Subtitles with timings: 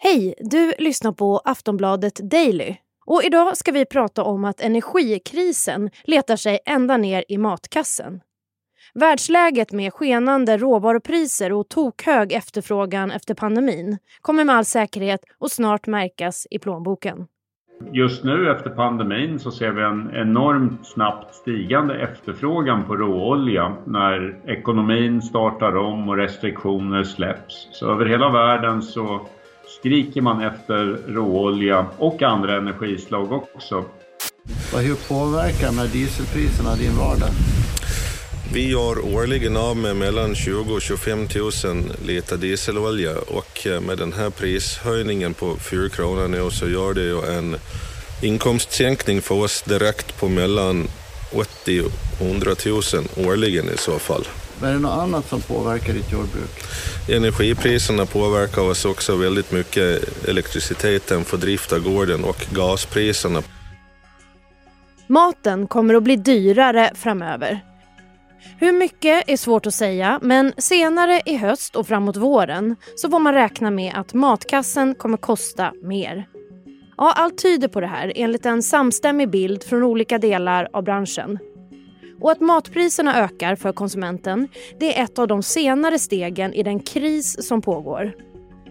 [0.00, 0.34] Hej!
[0.38, 2.76] Du lyssnar på Aftonbladet Daily.
[3.06, 8.20] Och idag ska vi prata om att energikrisen letar sig ända ner i matkassen.
[8.94, 15.86] Världsläget med skenande råvarupriser och tokhög efterfrågan efter pandemin kommer med all säkerhet att snart
[15.86, 17.26] märkas i plånboken.
[17.92, 24.40] Just nu efter pandemin så ser vi en enormt snabbt stigande efterfrågan på råolja när
[24.50, 27.68] ekonomin startar om och restriktioner släpps.
[27.72, 29.26] Så över hela världen så
[29.68, 33.84] skriker man efter råolja och andra energislag också.
[34.72, 37.30] Hur påverkar här dieselpriserna din vardag?
[38.52, 41.18] Vi gör årligen av med mellan 20 och 25
[41.64, 46.94] 000 liter dieselolja och eh, med den här prishöjningen på 4 kronor nu så gör
[46.94, 47.56] det ju en
[48.22, 50.88] inkomstsänkning för oss direkt på mellan
[51.32, 52.82] 80 och 100 000
[53.28, 54.24] årligen i så fall.
[54.60, 56.50] Men är det något annat som påverkar ditt jordbruk?
[57.08, 63.42] Energipriserna påverkar oss också väldigt mycket, elektriciteten för drift av gården och gaspriserna.
[65.06, 67.60] Maten kommer att bli dyrare framöver.
[68.58, 73.18] Hur mycket är svårt att säga, men senare i höst och framåt våren så får
[73.18, 76.26] man räkna med att matkassen kommer kosta mer.
[77.00, 81.38] Ja, allt tyder på det här enligt en samstämmig bild från olika delar av branschen.
[82.20, 84.48] Och att matpriserna ökar för konsumenten
[84.80, 88.12] det är ett av de senare stegen i den kris som pågår.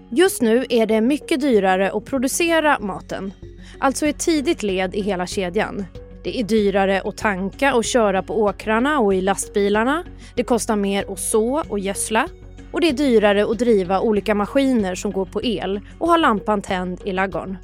[0.09, 3.33] Just nu är det mycket dyrare att producera maten,
[3.80, 5.86] alltså ett tidigt led i hela kedjan.
[6.23, 10.03] Det är dyrare att tanka och köra på åkrarna och i lastbilarna.
[10.36, 12.28] Det kostar mer att så och gödsla.
[12.72, 16.61] Och det är dyrare att driva olika maskiner som går på el och ha lampan
[16.61, 17.58] tänd i laggorn.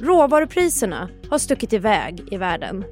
[0.00, 2.84] Råvarupriserna har stuckit iväg i världen.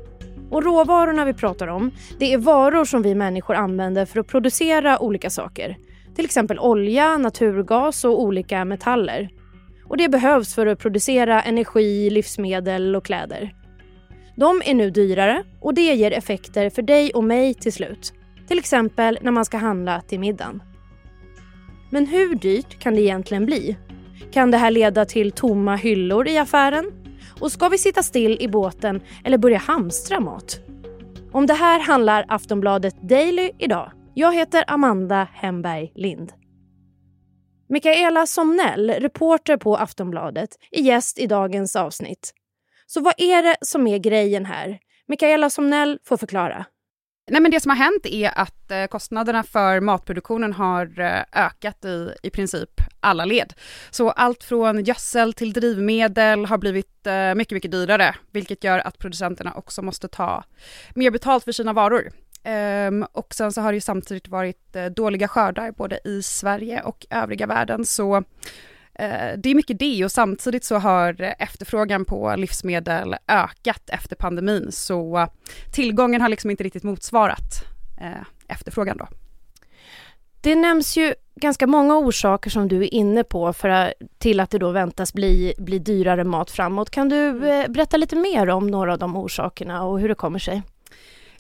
[0.51, 4.99] Och råvarorna vi pratar om, det är varor som vi människor använder för att producera
[4.99, 5.77] olika saker.
[6.17, 9.29] Till exempel olja, naturgas och olika metaller.
[9.85, 13.55] Och det behövs för att producera energi, livsmedel och kläder.
[14.37, 18.13] De är nu dyrare och det ger effekter för dig och mig till slut.
[18.49, 20.63] Till exempel när man ska handla till middagen.
[21.91, 23.77] Men hur dyrt kan det egentligen bli?
[24.33, 26.93] Kan det här leda till tomma hyllor i affären?
[27.41, 30.61] Och ska vi sitta still i båten eller börja hamstra mat?
[31.33, 33.93] Om det här handlar Aftonbladet Daily idag.
[34.15, 36.33] Jag heter Amanda Hemberg Lind.
[37.69, 42.35] Mikaela Somnell, reporter på Aftonbladet, är gäst i dagens avsnitt.
[42.87, 44.79] Så vad är det som är grejen här?
[45.07, 46.65] Mikaela Somnell får förklara.
[47.31, 51.85] Nej, men det som har hänt är att eh, kostnaderna för matproduktionen har eh, ökat
[51.85, 52.71] i, i princip
[53.01, 53.53] alla led.
[53.91, 58.99] Så allt från gödsel till drivmedel har blivit eh, mycket, mycket dyrare, vilket gör att
[58.99, 60.45] producenterna också måste ta
[60.95, 62.11] mer betalt för sina varor.
[62.43, 67.07] Ehm, och sen så har det ju samtidigt varit dåliga skördar både i Sverige och
[67.11, 68.25] övriga världen, så
[69.37, 75.29] det är mycket det och samtidigt så har efterfrågan på livsmedel ökat efter pandemin så
[75.73, 77.65] tillgången har liksom inte riktigt motsvarat
[78.01, 79.09] eh, efterfrågan då.
[80.41, 84.59] Det nämns ju ganska många orsaker som du är inne på för, till att det
[84.59, 86.91] då väntas bli, bli dyrare mat framåt.
[86.91, 90.39] Kan du eh, berätta lite mer om några av de orsakerna och hur det kommer
[90.39, 90.63] sig?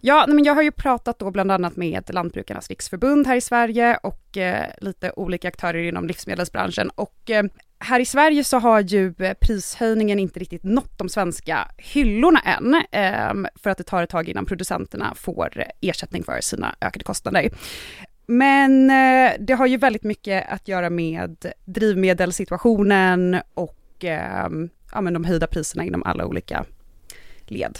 [0.06, 3.96] Ja, men jag har ju pratat då bland annat med Lantbrukarnas riksförbund här i Sverige
[4.02, 7.44] och eh, lite olika aktörer inom livsmedelsbranschen och eh,
[7.78, 12.74] här i Sverige så har ju eh, prishöjningen inte riktigt nått de svenska hyllorna än,
[12.74, 17.50] eh, för att det tar ett tag innan producenterna får ersättning för sina ökade kostnader.
[18.26, 25.14] Men eh, det har ju väldigt mycket att göra med drivmedelssituationen och ehm, ja, men
[25.14, 26.64] de höjda priserna inom alla olika
[27.46, 27.78] led.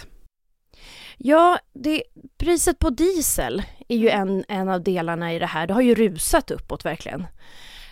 [1.17, 2.03] Ja, det,
[2.37, 5.67] priset på diesel är ju en, en av delarna i det här.
[5.67, 7.27] Det har ju rusat uppåt verkligen.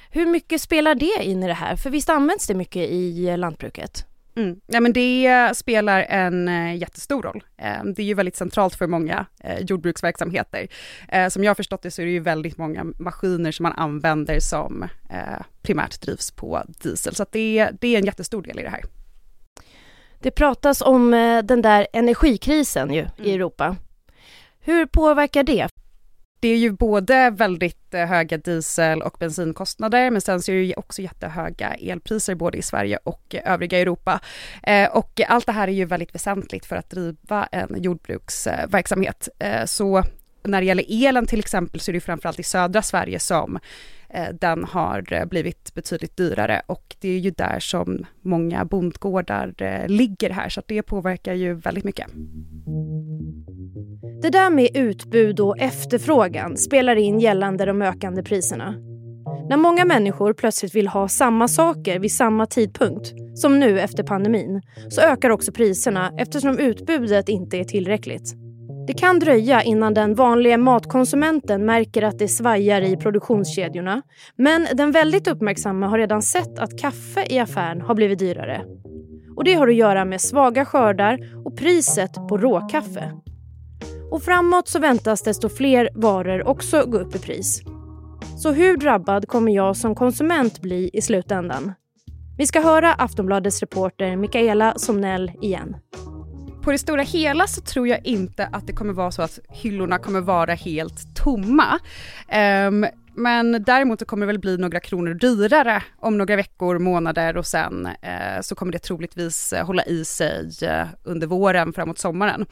[0.09, 1.75] Hur mycket spelar det in i det här?
[1.75, 4.05] För visst används det mycket i lantbruket?
[4.35, 4.59] Mm.
[4.67, 7.43] Ja, men det spelar en eh, jättestor roll.
[7.57, 10.67] Ehm, det är ju väldigt centralt för många eh, jordbruksverksamheter.
[11.09, 13.73] Eh, som jag har förstått det så är det ju väldigt många maskiner som man
[13.73, 14.87] använder som
[15.61, 17.15] primärt drivs på diesel.
[17.15, 18.83] Så det, det är en jättestor del i det här.
[20.23, 23.11] Det pratas om eh, den där energikrisen ju mm.
[23.17, 23.75] i Europa.
[24.59, 25.67] Hur påverkar det?
[26.39, 30.63] Det är ju både väldigt eh, höga diesel och bensinkostnader, men sen så är det
[30.63, 34.19] ju också jättehöga elpriser både i Sverige och övriga Europa.
[34.63, 39.29] Eh, och allt det här är ju väldigt väsentligt för att driva en jordbruksverksamhet.
[39.65, 40.03] Så
[40.43, 43.59] när det gäller elen till exempel så är det framförallt i södra Sverige som
[44.13, 49.53] Eh, den har eh, blivit betydligt dyrare och det är ju där som många bondgårdar
[49.57, 52.07] eh, ligger här, så det påverkar ju väldigt mycket.
[54.21, 58.75] Det där med utbud och efterfrågan spelar in gällande de ökande priserna.
[59.49, 64.61] När många människor plötsligt vill ha samma saker vid samma tidpunkt, som nu efter pandemin,
[64.89, 68.42] så ökar också priserna eftersom utbudet inte är tillräckligt.
[68.87, 74.01] Det kan dröja innan den vanliga matkonsumenten märker att det svajar i produktionskedjorna.
[74.35, 78.61] Men den väldigt uppmärksamma har redan sett att kaffe i affären har blivit dyrare.
[79.35, 83.11] Och Det har att göra med svaga skördar och priset på råkaffe.
[84.11, 87.61] Och framåt så väntas desto fler varor också gå upp i pris.
[88.37, 91.73] Så hur drabbad kommer jag som konsument bli i slutändan?
[92.37, 95.75] Vi ska höra Aftonbladets reporter Mikaela Somnell igen.
[96.63, 99.97] På det stora hela så tror jag inte att det kommer vara så att hyllorna
[99.97, 101.79] kommer vara helt tomma.
[102.67, 107.37] Um, men däremot så kommer det väl bli några kronor dyrare om några veckor, månader
[107.37, 111.99] och sen eh, så kommer det troligtvis eh, hålla i sig eh, under våren framåt
[111.99, 112.45] sommaren.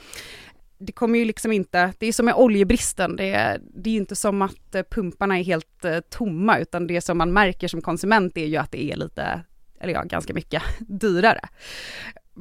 [0.78, 4.16] Det kommer ju liksom inte, det är som med oljebristen, det är, det är inte
[4.16, 8.38] som att eh, pumparna är helt eh, tomma utan det som man märker som konsument
[8.38, 9.42] är ju att det är lite,
[9.80, 11.50] eller ja, ganska mycket dyrare.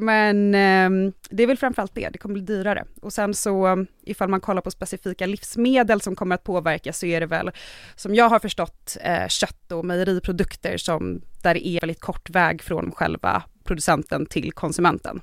[0.00, 2.84] Men eh, det är väl framförallt det, det kommer bli dyrare.
[3.02, 7.20] Och sen så ifall man kollar på specifika livsmedel som kommer att påverkas så är
[7.20, 7.50] det väl,
[7.96, 12.62] som jag har förstått, eh, kött och mejeriprodukter som, där det är väldigt kort väg
[12.62, 15.20] från själva producenten till konsumenten.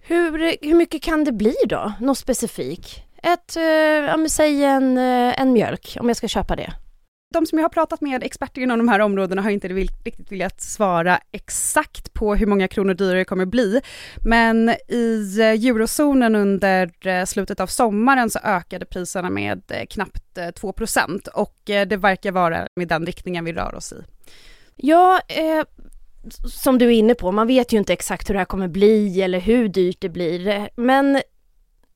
[0.00, 3.02] Hur, hur mycket kan det bli då, något specifikt?
[3.22, 6.72] Ett, eh, säg en, eh, en mjölk, om jag ska köpa det
[7.32, 10.60] de som jag har pratat med, experter inom de här områdena, har inte riktigt velat
[10.60, 13.80] svara exakt på hur många kronor dyrare det kommer bli.
[14.24, 20.22] Men i eh, eurozonen under eh, slutet av sommaren så ökade priserna med eh, knappt
[20.36, 23.96] 2% och det verkar vara med den riktningen vi rör oss i.
[24.76, 25.64] Ja, eh,
[26.48, 29.22] som du är inne på, man vet ju inte exakt hur det här kommer bli
[29.22, 30.68] eller hur dyrt det blir.
[30.76, 31.20] Men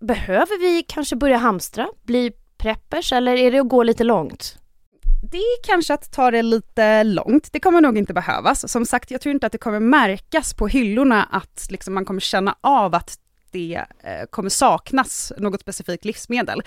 [0.00, 4.58] behöver vi kanske börja hamstra, bli preppers eller är det att gå lite långt?
[5.22, 7.48] Det är kanske att ta det lite långt.
[7.52, 8.72] Det kommer nog inte behövas.
[8.72, 12.20] Som sagt, jag tror inte att det kommer märkas på hyllorna att liksom man kommer
[12.20, 13.18] känna av att
[13.50, 16.62] det eh, kommer saknas något specifikt livsmedel.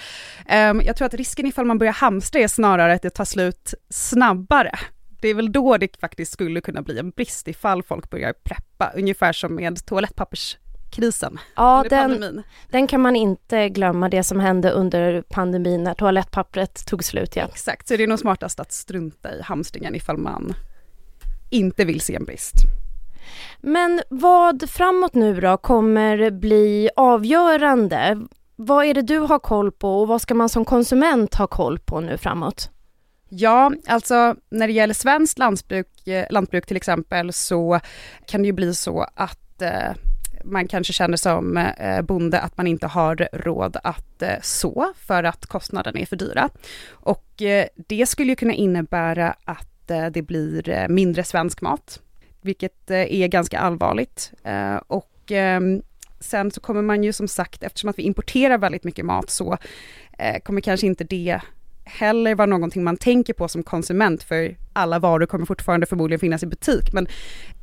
[0.48, 3.74] Ehm, jag tror att risken ifall man börjar hamstra är snarare att det tar slut
[3.90, 4.80] snabbare.
[5.22, 8.92] Det är väl då det faktiskt skulle kunna bli en brist ifall folk börjar preppa,
[8.96, 10.58] ungefär som med toalettpappers
[10.92, 11.40] krisen.
[11.56, 17.04] Ja, den, den, kan man inte glömma, det som hände under pandemin när toalettpappret tog
[17.04, 17.36] slut.
[17.36, 17.44] Ja.
[17.44, 20.54] Exakt, så det är nog smartast att strunta i hamstringen ifall man
[21.50, 22.56] inte vill se en brist.
[23.62, 28.22] Men vad framåt nu då kommer bli avgörande?
[28.56, 31.80] Vad är det du har koll på och vad ska man som konsument ha koll
[31.80, 32.70] på nu framåt?
[33.30, 37.80] Ja, alltså när det gäller svenskt lantbruk, eh, lantbruk till exempel så
[38.26, 39.94] kan det ju bli så att eh,
[40.44, 45.24] man kanske känner som eh, bonde att man inte har råd att eh, så för
[45.24, 46.50] att kostnaderna är för dyra.
[46.92, 49.66] Och eh, det skulle ju kunna innebära att
[50.12, 52.02] det blir mindre svensk mat,
[52.42, 54.34] vilket är ganska allvarligt.
[54.88, 55.82] Och ehm,
[56.20, 59.58] sen så kommer man ju som sagt, eftersom att vi importerar väldigt mycket mat så
[60.44, 61.42] kommer kanske inte det
[61.86, 66.44] heller vara någonting man tänker på som konsument, för alla varor kommer fortfarande förmodligen finnas
[66.44, 66.94] i butik.
[66.94, 67.08] Men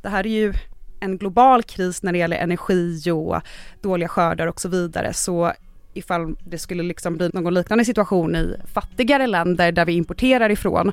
[0.01, 0.53] det här är ju
[0.99, 3.41] en global kris när det gäller energi och
[3.81, 5.53] dåliga skördar och så vidare, så
[5.93, 10.91] ifall det skulle liksom bli någon liknande situation i fattigare länder där vi importerar ifrån,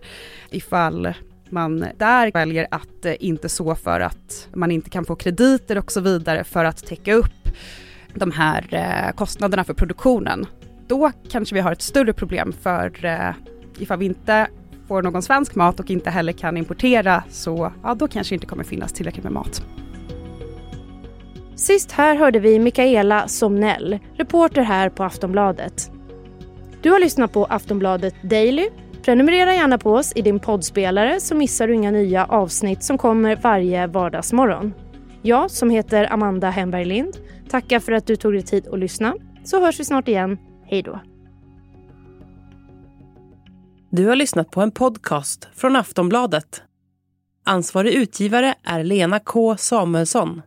[0.50, 1.14] ifall
[1.50, 5.92] man där väljer att eh, inte så för att man inte kan få krediter och
[5.92, 7.48] så vidare för att täcka upp
[8.14, 10.46] de här eh, kostnaderna för produktionen.
[10.86, 13.30] Då kanske vi har ett större problem för eh,
[13.78, 14.46] ifall vi inte
[14.88, 18.46] får någon svensk mat och inte heller kan importera så ja, då kanske det inte
[18.46, 19.62] kommer finnas tillräckligt med mat.
[21.56, 25.90] Sist här hörde vi Mikaela Somnell, reporter här på Aftonbladet.
[26.82, 28.68] Du har lyssnat på Aftonbladet Daily.
[29.02, 33.36] Prenumerera gärna på oss i din poddspelare så missar du inga nya avsnitt som kommer
[33.36, 34.74] varje vardagsmorgon.
[35.22, 37.16] Jag som heter Amanda Hemberg Lind
[37.48, 39.14] tackar för att du tog dig tid att lyssna.
[39.44, 40.38] Så hörs vi snart igen.
[40.66, 41.00] Hej då.
[43.90, 46.62] Du har lyssnat på en podcast från Aftonbladet.
[47.44, 50.42] Ansvarig utgivare är Lena K Samuelsson.